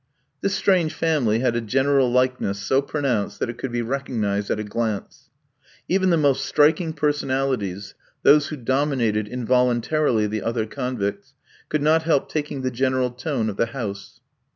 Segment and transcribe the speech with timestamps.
[0.41, 4.59] This strange family had a general likeness so pronounced that it could be recognised at
[4.59, 5.29] a glance.
[5.87, 7.93] Even the most striking personalities,
[8.23, 11.35] those who dominated involuntarily the other convicts,
[11.69, 14.21] could not help taking the general tone of the house.